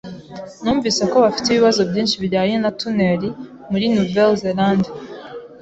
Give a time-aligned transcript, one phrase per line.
[0.61, 3.21] Numvise ko bafite ibibazo byinshi bijyanye na tunel
[3.71, 4.89] muri Nouvelle-Zélande.